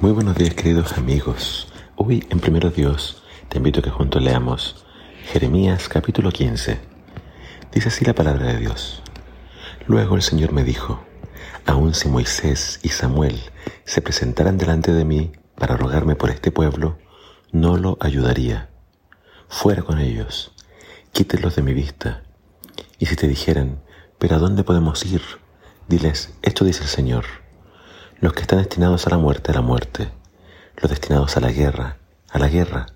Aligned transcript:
Muy 0.00 0.12
buenos 0.12 0.34
días 0.34 0.54
queridos 0.54 0.96
amigos. 0.96 1.68
Hoy 1.94 2.26
en 2.30 2.40
Primero 2.40 2.70
Dios 2.70 3.22
te 3.50 3.58
invito 3.58 3.80
a 3.80 3.82
que 3.82 3.90
juntos 3.90 4.22
leamos 4.22 4.86
Jeremías 5.30 5.90
capítulo 5.90 6.30
15. 6.30 6.80
Dice 7.70 7.88
así 7.88 8.06
la 8.06 8.14
palabra 8.14 8.46
de 8.46 8.56
Dios. 8.56 9.02
Luego 9.86 10.16
el 10.16 10.22
Señor 10.22 10.52
me 10.52 10.64
dijo, 10.64 11.04
aun 11.66 11.92
si 11.92 12.08
Moisés 12.08 12.80
y 12.82 12.88
Samuel 12.88 13.38
se 13.84 14.00
presentaran 14.00 14.56
delante 14.56 14.94
de 14.94 15.04
mí 15.04 15.32
para 15.54 15.76
rogarme 15.76 16.16
por 16.16 16.30
este 16.30 16.50
pueblo, 16.50 16.96
no 17.52 17.76
lo 17.76 17.98
ayudaría. 18.00 18.70
Fuera 19.50 19.82
con 19.82 19.98
ellos, 19.98 20.54
quítelos 21.12 21.56
de 21.56 21.62
mi 21.62 21.74
vista. 21.74 22.22
Y 22.98 23.04
si 23.04 23.16
te 23.16 23.28
dijeran, 23.28 23.82
pero 24.18 24.36
¿a 24.36 24.38
dónde 24.38 24.64
podemos 24.64 25.04
ir? 25.04 25.20
Diles, 25.88 26.32
esto 26.40 26.64
dice 26.64 26.84
el 26.84 26.88
Señor 26.88 27.39
los 28.20 28.34
que 28.34 28.42
están 28.42 28.58
destinados 28.58 29.06
a 29.06 29.10
la 29.10 29.16
muerte, 29.16 29.50
a 29.50 29.54
la 29.54 29.62
muerte, 29.62 30.10
los 30.76 30.90
destinados 30.90 31.38
a 31.38 31.40
la 31.40 31.50
guerra, 31.50 31.96
a 32.30 32.38
la 32.38 32.48
guerra, 32.48 32.86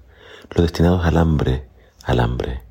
los 0.50 0.62
destinados 0.62 1.06
al 1.06 1.16
hambre, 1.16 1.66
al 2.04 2.20
hambre, 2.20 2.62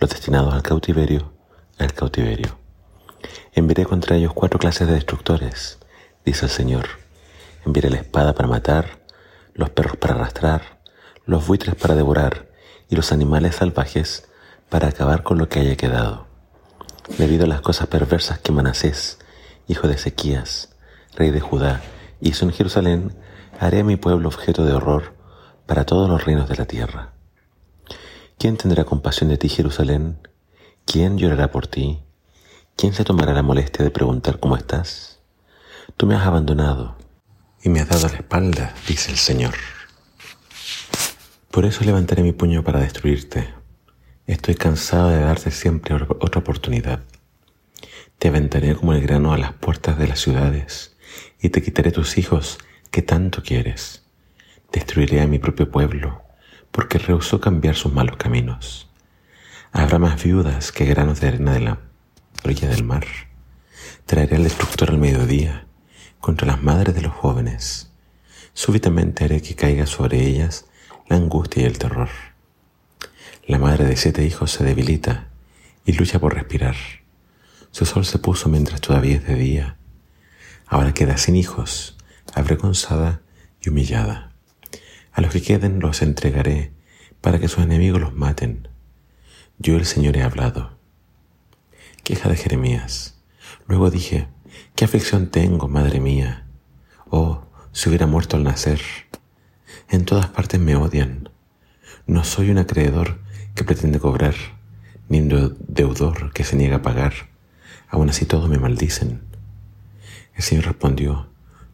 los 0.00 0.10
destinados 0.10 0.52
al 0.52 0.62
cautiverio, 0.62 1.32
al 1.78 1.92
cautiverio. 1.92 2.58
Enviaré 3.52 3.84
contra 3.84 4.16
ellos 4.16 4.32
cuatro 4.34 4.58
clases 4.58 4.88
de 4.88 4.94
destructores, 4.94 5.78
dice 6.24 6.46
el 6.46 6.50
Señor. 6.50 6.86
Enviaré 7.64 7.90
la 7.90 7.98
espada 7.98 8.34
para 8.34 8.48
matar, 8.48 8.98
los 9.54 9.70
perros 9.70 9.96
para 9.96 10.14
arrastrar, 10.14 10.80
los 11.26 11.46
buitres 11.46 11.76
para 11.76 11.94
devorar 11.94 12.48
y 12.88 12.96
los 12.96 13.12
animales 13.12 13.56
salvajes 13.56 14.28
para 14.68 14.88
acabar 14.88 15.22
con 15.22 15.38
lo 15.38 15.48
que 15.48 15.60
haya 15.60 15.76
quedado. 15.76 16.26
Debido 17.18 17.44
a 17.44 17.48
las 17.48 17.60
cosas 17.60 17.86
perversas 17.86 18.40
que 18.40 18.50
Manasés, 18.50 19.18
hijo 19.68 19.86
de 19.86 19.94
Ezequías, 19.94 20.70
rey 21.14 21.30
de 21.30 21.40
Judá, 21.40 21.80
hizo 22.20 22.44
en 22.44 22.52
Jerusalén, 22.52 23.16
haré 23.58 23.80
a 23.80 23.84
mi 23.84 23.96
pueblo 23.96 24.28
objeto 24.28 24.64
de 24.64 24.72
horror 24.72 25.14
para 25.66 25.84
todos 25.84 26.08
los 26.08 26.24
reinos 26.24 26.48
de 26.48 26.56
la 26.56 26.66
tierra. 26.66 27.12
¿Quién 28.38 28.56
tendrá 28.56 28.84
compasión 28.84 29.28
de 29.30 29.38
ti, 29.38 29.48
Jerusalén? 29.48 30.18
¿Quién 30.84 31.18
llorará 31.18 31.50
por 31.50 31.66
ti? 31.66 32.00
¿Quién 32.76 32.94
se 32.94 33.04
tomará 33.04 33.32
la 33.32 33.42
molestia 33.42 33.84
de 33.84 33.90
preguntar 33.90 34.40
cómo 34.40 34.56
estás? 34.56 35.20
Tú 35.96 36.06
me 36.06 36.14
has 36.14 36.26
abandonado 36.26 36.96
y 37.62 37.68
me 37.68 37.80
has 37.80 37.88
dado 37.88 38.08
la 38.08 38.16
espalda, 38.16 38.74
dice 38.88 39.10
el 39.10 39.18
Señor. 39.18 39.54
Por 41.50 41.66
eso 41.66 41.84
levantaré 41.84 42.22
mi 42.22 42.32
puño 42.32 42.64
para 42.64 42.80
destruirte. 42.80 43.52
Estoy 44.26 44.54
cansado 44.54 45.10
de 45.10 45.20
darte 45.20 45.50
siempre 45.50 45.94
otra 45.94 46.40
oportunidad. 46.40 47.00
Te 48.18 48.28
aventaré 48.28 48.74
como 48.76 48.92
el 48.92 49.02
grano 49.02 49.32
a 49.32 49.38
las 49.38 49.52
puertas 49.52 49.98
de 49.98 50.06
las 50.08 50.20
ciudades 50.20 50.96
y 51.40 51.50
te 51.50 51.62
quitaré 51.62 51.92
tus 51.92 52.18
hijos 52.18 52.58
que 52.90 53.02
tanto 53.02 53.42
quieres. 53.42 54.02
Destruiré 54.72 55.20
a 55.20 55.26
mi 55.26 55.38
propio 55.38 55.70
pueblo, 55.70 56.22
porque 56.70 56.98
rehusó 56.98 57.40
cambiar 57.40 57.74
sus 57.74 57.92
malos 57.92 58.16
caminos. 58.16 58.88
Habrá 59.72 59.98
más 59.98 60.22
viudas 60.22 60.72
que 60.72 60.84
granos 60.84 61.20
de 61.20 61.28
arena 61.28 61.52
de 61.52 61.60
la 61.60 61.78
orilla 62.44 62.68
del 62.68 62.84
mar. 62.84 63.06
Traeré 64.06 64.36
al 64.36 64.44
destructor 64.44 64.90
al 64.90 64.98
mediodía 64.98 65.66
contra 66.20 66.46
las 66.46 66.62
madres 66.62 66.94
de 66.94 67.02
los 67.02 67.12
jóvenes. 67.12 67.92
Súbitamente 68.52 69.24
haré 69.24 69.40
que 69.40 69.54
caiga 69.54 69.86
sobre 69.86 70.26
ellas 70.26 70.66
la 71.08 71.16
angustia 71.16 71.62
y 71.62 71.66
el 71.66 71.78
terror. 71.78 72.08
La 73.46 73.58
madre 73.58 73.84
de 73.84 73.96
siete 73.96 74.24
hijos 74.24 74.50
se 74.50 74.64
debilita 74.64 75.28
y 75.84 75.92
lucha 75.92 76.18
por 76.18 76.34
respirar. 76.34 76.76
Su 77.70 77.86
sol 77.86 78.04
se 78.04 78.18
puso 78.18 78.48
mientras 78.48 78.80
todavía 78.80 79.16
es 79.16 79.26
de 79.26 79.34
día 79.36 79.79
Ahora 80.70 80.94
queda 80.94 81.16
sin 81.16 81.34
hijos, 81.34 81.96
avergonzada 82.32 83.22
y 83.60 83.70
humillada. 83.70 84.30
A 85.12 85.20
los 85.20 85.32
que 85.32 85.42
queden 85.42 85.80
los 85.80 86.00
entregaré 86.00 86.72
para 87.20 87.40
que 87.40 87.48
sus 87.48 87.64
enemigos 87.64 88.00
los 88.00 88.14
maten. 88.14 88.68
Yo 89.58 89.76
el 89.76 89.84
Señor 89.84 90.16
he 90.16 90.22
hablado. 90.22 90.78
Queja 92.04 92.28
de 92.28 92.36
Jeremías. 92.36 93.16
Luego 93.66 93.90
dije, 93.90 94.28
¿qué 94.76 94.84
aflicción 94.84 95.26
tengo, 95.26 95.66
madre 95.66 95.98
mía? 95.98 96.46
Oh, 97.10 97.42
si 97.72 97.88
hubiera 97.88 98.06
muerto 98.06 98.36
al 98.36 98.44
nacer. 98.44 98.80
En 99.88 100.04
todas 100.04 100.28
partes 100.28 100.60
me 100.60 100.76
odian. 100.76 101.30
No 102.06 102.22
soy 102.22 102.48
un 102.48 102.58
acreedor 102.58 103.18
que 103.56 103.64
pretende 103.64 103.98
cobrar, 103.98 104.36
ni 105.08 105.18
un 105.18 105.56
deudor 105.66 106.32
que 106.32 106.44
se 106.44 106.54
niega 106.54 106.76
a 106.76 106.82
pagar. 106.82 107.12
Aún 107.88 108.08
así 108.08 108.24
todos 108.24 108.48
me 108.48 108.58
maldicen. 108.58 109.29
El 110.40 110.44
Señor 110.44 110.64
respondió, 110.64 111.26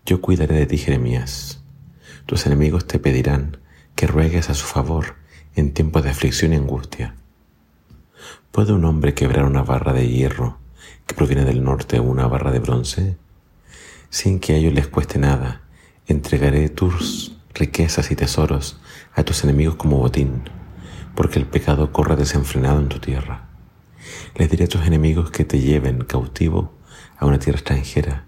Yo 0.04 0.20
cuidaré 0.20 0.56
de 0.56 0.66
ti, 0.66 0.76
Jeremías. 0.76 1.62
Tus 2.26 2.46
enemigos 2.46 2.84
te 2.88 2.98
pedirán 2.98 3.58
que 3.94 4.08
ruegues 4.08 4.50
a 4.50 4.54
su 4.54 4.66
favor 4.66 5.14
en 5.54 5.72
tiempos 5.72 6.02
de 6.02 6.10
aflicción 6.10 6.52
y 6.52 6.56
angustia. 6.56 7.14
¿Puede 8.50 8.72
un 8.72 8.84
hombre 8.84 9.14
quebrar 9.14 9.44
una 9.44 9.62
barra 9.62 9.92
de 9.92 10.08
hierro 10.08 10.58
que 11.06 11.14
proviene 11.14 11.44
del 11.44 11.62
norte 11.62 12.00
o 12.00 12.02
una 12.02 12.26
barra 12.26 12.50
de 12.50 12.58
bronce? 12.58 13.16
Sin 14.10 14.40
que 14.40 14.54
a 14.54 14.56
ellos 14.56 14.74
les 14.74 14.88
cueste 14.88 15.20
nada, 15.20 15.60
entregaré 16.08 16.68
tus 16.68 17.36
riquezas 17.54 18.10
y 18.10 18.16
tesoros 18.16 18.80
a 19.14 19.22
tus 19.22 19.44
enemigos 19.44 19.76
como 19.76 19.98
botín, 19.98 20.42
porque 21.14 21.38
el 21.38 21.46
pecado 21.46 21.92
corre 21.92 22.16
desenfrenado 22.16 22.80
en 22.80 22.88
tu 22.88 22.98
tierra. 22.98 23.46
Les 24.34 24.50
diré 24.50 24.64
a 24.64 24.68
tus 24.68 24.84
enemigos 24.84 25.30
que 25.30 25.44
te 25.44 25.60
lleven 25.60 26.02
cautivo 26.02 26.74
a 27.16 27.26
una 27.26 27.38
tierra 27.38 27.60
extranjera 27.60 28.26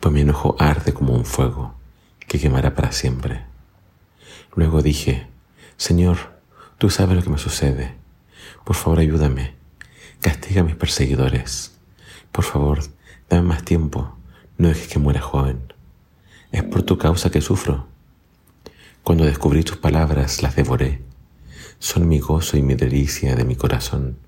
pues 0.00 0.14
mi 0.14 0.20
enojo 0.20 0.56
arde 0.58 0.92
como 0.92 1.14
un 1.14 1.24
fuego 1.24 1.74
que 2.26 2.38
quemará 2.38 2.74
para 2.74 2.92
siempre. 2.92 3.44
Luego 4.54 4.82
dije, 4.82 5.26
Señor, 5.76 6.18
tú 6.78 6.90
sabes 6.90 7.16
lo 7.16 7.22
que 7.22 7.30
me 7.30 7.38
sucede. 7.38 7.94
Por 8.64 8.76
favor, 8.76 8.98
ayúdame. 8.98 9.54
Castiga 10.20 10.60
a 10.60 10.64
mis 10.64 10.76
perseguidores. 10.76 11.78
Por 12.32 12.44
favor, 12.44 12.80
dame 13.28 13.48
más 13.48 13.64
tiempo. 13.64 14.16
No 14.58 14.68
dejes 14.68 14.88
que 14.88 14.98
muera 14.98 15.20
joven. 15.20 15.72
Es 16.52 16.64
por 16.64 16.82
tu 16.82 16.98
causa 16.98 17.30
que 17.30 17.40
sufro. 17.40 17.86
Cuando 19.02 19.24
descubrí 19.24 19.62
tus 19.62 19.76
palabras, 19.76 20.42
las 20.42 20.56
devoré. 20.56 21.02
Son 21.78 22.08
mi 22.08 22.18
gozo 22.18 22.56
y 22.56 22.62
mi 22.62 22.74
delicia 22.74 23.36
de 23.36 23.44
mi 23.44 23.54
corazón, 23.54 24.18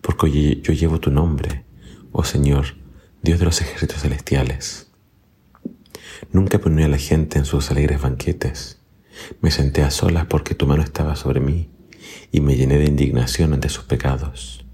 porque 0.00 0.60
yo 0.62 0.72
llevo 0.72 1.00
tu 1.00 1.10
nombre, 1.10 1.64
oh 2.12 2.22
Señor, 2.22 2.76
Dios 3.22 3.40
de 3.40 3.46
los 3.46 3.60
ejércitos 3.60 4.00
celestiales. 4.00 4.83
Nunca 6.32 6.58
ponía 6.58 6.86
a 6.86 6.88
la 6.88 6.98
gente 6.98 7.38
en 7.38 7.44
sus 7.44 7.70
alegres 7.70 8.00
banquetes. 8.00 8.78
Me 9.40 9.50
senté 9.50 9.82
a 9.82 9.90
solas 9.90 10.26
porque 10.26 10.54
tu 10.54 10.66
mano 10.66 10.82
estaba 10.82 11.16
sobre 11.16 11.40
mí 11.40 11.70
y 12.32 12.40
me 12.40 12.56
llené 12.56 12.78
de 12.78 12.86
indignación 12.86 13.52
ante 13.52 13.68
sus 13.68 13.84
pecados. 13.84 14.64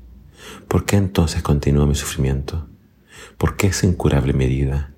¿Por 0.68 0.86
qué 0.86 0.96
entonces 0.96 1.42
continúa 1.42 1.86
mi 1.86 1.94
sufrimiento? 1.94 2.68
¿Por 3.36 3.56
qué 3.56 3.68
es 3.68 3.84
incurable 3.84 4.32
mi 4.32 4.44
herida? 4.44 4.92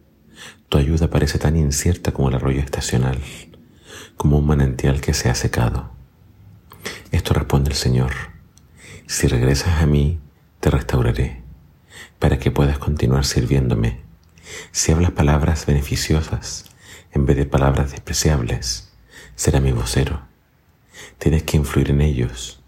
Tu 0.68 0.78
ayuda 0.78 1.10
parece 1.10 1.38
tan 1.38 1.56
incierta 1.56 2.12
como 2.12 2.28
el 2.28 2.36
arroyo 2.36 2.60
estacional, 2.60 3.18
como 4.16 4.38
un 4.38 4.46
manantial 4.46 5.00
que 5.00 5.14
se 5.14 5.28
ha 5.28 5.34
secado. 5.34 5.90
Esto 7.10 7.34
responde 7.34 7.70
el 7.70 7.76
Señor. 7.76 8.12
Si 9.06 9.26
regresas 9.26 9.82
a 9.82 9.86
mí, 9.86 10.20
te 10.60 10.70
restauraré, 10.70 11.42
para 12.18 12.38
que 12.38 12.50
puedas 12.50 12.78
continuar 12.78 13.24
sirviéndome 13.24 14.11
si 14.70 14.92
hablas 14.92 15.12
palabras 15.12 15.66
beneficiosas 15.66 16.64
en 17.12 17.26
vez 17.26 17.36
de 17.36 17.46
palabras 17.46 17.90
despreciables, 17.90 18.90
será 19.34 19.60
mi 19.60 19.72
vocero. 19.72 20.22
Tienes 21.18 21.42
que 21.42 21.56
influir 21.56 21.90
en 21.90 22.00
ellos. 22.00 22.62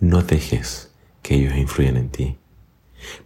No 0.00 0.22
dejes 0.22 0.92
que 1.22 1.34
ellos 1.34 1.56
influyan 1.56 1.96
en 1.96 2.10
ti. 2.10 2.38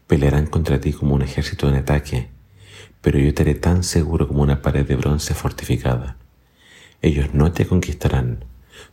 Pelearán 0.07 0.47
contra 0.47 0.81
ti 0.81 0.93
como 0.93 1.15
un 1.15 1.23
ejército 1.23 1.69
en 1.69 1.77
ataque, 1.77 2.31
pero 3.01 3.19
yo 3.19 3.35
te 3.35 3.43
haré 3.43 3.55
tan 3.55 3.83
seguro 3.83 4.29
como 4.29 4.43
una 4.43 4.63
pared 4.63 4.87
de 4.87 4.97
bronce 4.97 5.35
fortificada. 5.35 6.17
Ellos 7.03 7.35
no 7.35 7.53
te 7.53 7.67
conquistarán, 7.67 8.45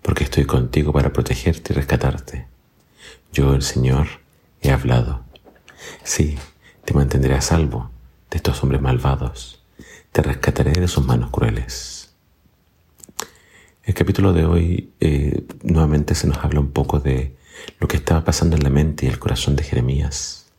porque 0.01 0.23
estoy 0.23 0.45
contigo 0.45 0.91
para 0.91 1.13
protegerte 1.13 1.73
y 1.73 1.75
rescatarte. 1.75 2.47
Yo, 3.31 3.53
el 3.53 3.61
Señor, 3.61 4.07
he 4.61 4.71
hablado. 4.71 5.23
Sí, 6.03 6.37
te 6.85 6.93
mantendré 6.93 7.35
a 7.35 7.41
salvo 7.41 7.91
de 8.29 8.37
estos 8.37 8.63
hombres 8.63 8.81
malvados, 8.81 9.63
te 10.11 10.21
rescataré 10.21 10.71
de 10.71 10.87
sus 10.87 11.05
manos 11.05 11.31
crueles. 11.31 12.13
El 13.83 13.93
capítulo 13.93 14.33
de 14.33 14.45
hoy 14.45 14.93
eh, 14.99 15.45
nuevamente 15.63 16.13
se 16.13 16.27
nos 16.27 16.37
habla 16.37 16.59
un 16.59 16.71
poco 16.71 16.99
de 16.99 17.35
lo 17.79 17.87
que 17.87 17.97
estaba 17.97 18.23
pasando 18.23 18.55
en 18.55 18.63
la 18.63 18.69
mente 18.69 19.05
y 19.05 19.09
el 19.09 19.19
corazón 19.19 19.55
de 19.55 19.63
Jeremías. 19.63 20.51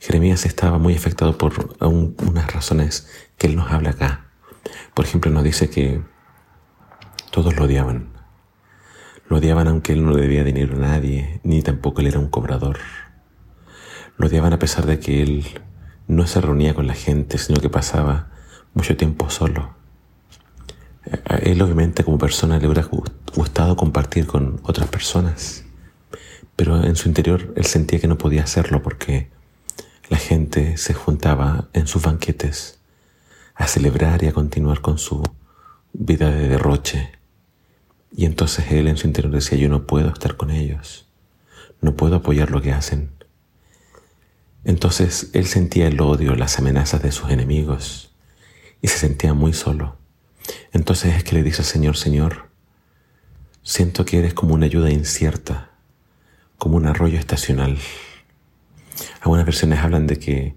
Jeremías 0.00 0.44
estaba 0.44 0.78
muy 0.78 0.94
afectado 0.94 1.38
por 1.38 1.76
unas 1.80 2.52
razones 2.52 3.08
que 3.38 3.46
él 3.46 3.56
nos 3.56 3.70
habla 3.70 3.90
acá. 3.90 4.26
Por 4.94 5.04
ejemplo, 5.04 5.30
nos 5.30 5.44
dice 5.44 5.70
que 5.70 6.02
todos 7.30 7.56
lo 7.56 7.64
odiaban. 7.64 8.08
Lo 9.28 9.38
odiaban 9.38 9.68
aunque 9.68 9.92
él 9.92 10.04
no 10.04 10.12
le 10.12 10.22
debía 10.22 10.44
dinero 10.44 10.76
a 10.76 10.80
nadie, 10.80 11.40
ni 11.42 11.62
tampoco 11.62 12.00
él 12.00 12.08
era 12.08 12.18
un 12.18 12.28
cobrador. 12.28 12.78
Lo 14.16 14.26
odiaban 14.26 14.52
a 14.52 14.58
pesar 14.58 14.86
de 14.86 14.98
que 14.98 15.22
él 15.22 15.44
no 16.08 16.26
se 16.26 16.40
reunía 16.40 16.74
con 16.74 16.86
la 16.86 16.94
gente, 16.94 17.38
sino 17.38 17.60
que 17.60 17.70
pasaba 17.70 18.30
mucho 18.74 18.96
tiempo 18.96 19.30
solo. 19.30 19.74
él 21.40 21.62
obviamente 21.62 22.04
como 22.04 22.18
persona 22.18 22.58
le 22.58 22.66
hubiera 22.66 22.88
gustado 23.34 23.76
compartir 23.76 24.26
con 24.26 24.60
otras 24.64 24.88
personas, 24.88 25.64
pero 26.56 26.82
en 26.82 26.96
su 26.96 27.08
interior 27.08 27.52
él 27.56 27.64
sentía 27.64 28.00
que 28.00 28.08
no 28.08 28.18
podía 28.18 28.42
hacerlo 28.42 28.82
porque 28.82 29.30
la 30.08 30.18
gente 30.18 30.76
se 30.76 30.94
juntaba 30.94 31.68
en 31.72 31.86
sus 31.86 32.02
banquetes 32.02 32.78
a 33.54 33.66
celebrar 33.66 34.22
y 34.22 34.28
a 34.28 34.32
continuar 34.32 34.80
con 34.80 34.98
su 34.98 35.22
vida 35.92 36.30
de 36.30 36.48
derroche. 36.48 37.12
Y 38.14 38.26
entonces 38.26 38.70
él 38.70 38.86
en 38.86 38.96
su 38.96 39.06
interior 39.06 39.32
decía, 39.32 39.58
yo 39.58 39.68
no 39.68 39.86
puedo 39.86 40.08
estar 40.08 40.36
con 40.36 40.50
ellos, 40.50 41.08
no 41.80 41.94
puedo 41.96 42.16
apoyar 42.16 42.50
lo 42.50 42.62
que 42.62 42.72
hacen. 42.72 43.15
Entonces 44.66 45.30
él 45.32 45.46
sentía 45.46 45.86
el 45.86 46.00
odio, 46.00 46.34
las 46.34 46.58
amenazas 46.58 47.00
de 47.00 47.12
sus 47.12 47.30
enemigos 47.30 48.12
y 48.82 48.88
se 48.88 48.98
sentía 48.98 49.32
muy 49.32 49.52
solo. 49.52 49.96
Entonces 50.72 51.14
es 51.14 51.22
que 51.22 51.36
le 51.36 51.44
dice 51.44 51.62
al 51.62 51.66
Señor, 51.66 51.96
Señor, 51.96 52.48
siento 53.62 54.04
que 54.04 54.18
eres 54.18 54.34
como 54.34 54.54
una 54.54 54.66
ayuda 54.66 54.90
incierta, 54.90 55.70
como 56.58 56.76
un 56.78 56.86
arroyo 56.86 57.16
estacional. 57.16 57.78
Algunas 59.20 59.46
versiones 59.46 59.78
hablan 59.78 60.08
de 60.08 60.18
que 60.18 60.56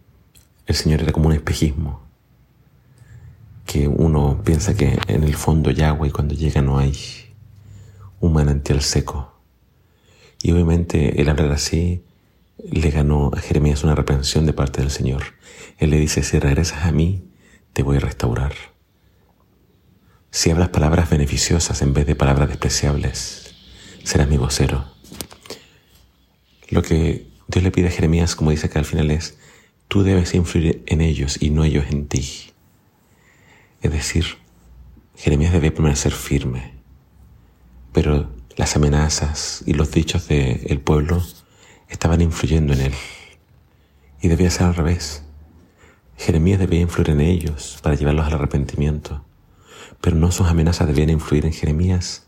el 0.65 0.75
Señor 0.75 1.03
era 1.03 1.11
como 1.11 1.27
un 1.27 1.33
espejismo, 1.33 2.01
que 3.67 3.87
uno 3.87 4.41
piensa 4.43 4.73
que 4.73 4.97
en 5.07 5.23
el 5.23 5.35
fondo 5.35 5.69
hay 5.69 5.81
agua 5.81 6.07
y 6.07 6.11
cuando 6.11 6.33
llega 6.33 6.63
no 6.63 6.79
hay 6.79 6.97
un 8.21 8.33
manantial 8.33 8.81
seco. 8.81 9.39
Y 10.41 10.51
obviamente 10.51 11.21
el 11.21 11.29
hablar 11.29 11.51
así 11.51 12.03
le 12.63 12.89
ganó 12.89 13.31
a 13.35 13.39
Jeremías 13.39 13.83
una 13.83 13.95
reprensión 13.95 14.45
de 14.45 14.53
parte 14.53 14.81
del 14.81 14.91
Señor. 14.91 15.23
Él 15.77 15.91
le 15.91 15.99
dice, 15.99 16.23
si 16.23 16.39
regresas 16.39 16.85
a 16.85 16.91
mí, 16.91 17.29
te 17.73 17.83
voy 17.83 17.97
a 17.97 18.01
restaurar. 18.01 18.53
Si 20.31 20.51
hablas 20.51 20.69
palabras 20.69 21.09
beneficiosas 21.09 21.81
en 21.81 21.93
vez 21.93 22.05
de 22.05 22.15
palabras 22.15 22.49
despreciables, 22.49 23.55
serás 24.03 24.27
mi 24.27 24.37
vocero. 24.37 24.85
Lo 26.69 26.81
que 26.81 27.27
Dios 27.47 27.63
le 27.63 27.71
pide 27.71 27.87
a 27.87 27.91
Jeremías, 27.91 28.35
como 28.35 28.51
dice 28.51 28.67
acá 28.67 28.79
al 28.79 28.85
final, 28.85 29.09
es, 29.09 29.37
tú 29.87 30.03
debes 30.03 30.35
influir 30.35 30.83
en 30.85 31.01
ellos 31.01 31.41
y 31.41 31.49
no 31.49 31.63
ellos 31.63 31.85
en 31.89 32.07
ti. 32.07 32.51
Es 33.81 33.91
decir, 33.91 34.25
Jeremías 35.15 35.51
debe 35.51 35.71
permanecer 35.71 36.11
firme, 36.11 36.73
pero 37.91 38.29
las 38.55 38.75
amenazas 38.75 39.63
y 39.65 39.73
los 39.73 39.91
dichos 39.91 40.27
del 40.27 40.79
pueblo 40.81 41.23
estaban 41.89 42.21
influyendo 42.21 42.73
en 42.73 42.81
él. 42.81 42.93
Y 44.21 44.27
debía 44.27 44.51
ser 44.51 44.67
al 44.67 44.75
revés. 44.75 45.23
Jeremías 46.17 46.59
debía 46.59 46.81
influir 46.81 47.11
en 47.11 47.21
ellos 47.21 47.79
para 47.81 47.95
llevarlos 47.95 48.27
al 48.27 48.33
arrepentimiento, 48.33 49.23
pero 50.01 50.15
no 50.15 50.31
sus 50.31 50.47
amenazas 50.47 50.87
debían 50.87 51.09
influir 51.09 51.45
en 51.45 51.53
Jeremías 51.53 52.27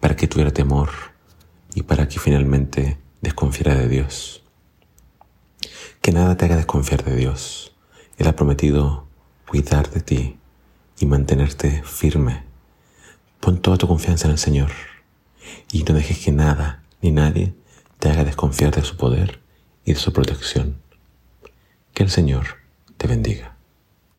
para 0.00 0.16
que 0.16 0.26
tuviera 0.28 0.50
temor 0.50 0.90
y 1.74 1.82
para 1.82 2.08
que 2.08 2.18
finalmente 2.18 2.98
desconfiara 3.20 3.74
de 3.74 3.88
Dios. 3.88 4.42
Que 6.02 6.12
nada 6.12 6.36
te 6.36 6.44
haga 6.44 6.56
desconfiar 6.56 7.04
de 7.04 7.14
Dios. 7.16 7.74
Él 8.16 8.26
ha 8.26 8.36
prometido 8.36 9.06
cuidar 9.46 9.90
de 9.90 10.00
ti 10.00 10.38
y 10.98 11.06
mantenerte 11.06 11.82
firme. 11.84 12.42
Pon 13.40 13.62
toda 13.62 13.78
tu 13.78 13.86
confianza 13.86 14.26
en 14.26 14.32
el 14.32 14.38
Señor 14.38 14.70
y 15.70 15.84
no 15.84 15.94
dejes 15.94 16.18
que 16.18 16.32
nada 16.32 16.82
ni 17.00 17.12
nadie 17.12 17.54
te 17.98 18.08
haga 18.08 18.24
desconfiar 18.24 18.74
de 18.74 18.82
su 18.82 18.96
poder 18.96 19.40
y 19.84 19.92
de 19.92 19.98
su 19.98 20.12
protección. 20.12 20.80
Que 21.94 22.04
el 22.04 22.10
Señor 22.10 22.46
te 22.96 23.06
bendiga. 23.06 23.57